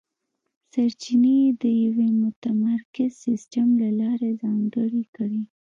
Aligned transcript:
سرچینې 0.71 1.33
یې 1.43 1.49
د 1.61 1.63
یوه 1.85 2.07
متمرکز 2.23 3.11
سیستم 3.25 3.67
له 3.81 3.89
لارې 3.99 4.29
ځانګړې 4.41 5.03
کړې. 5.15 5.41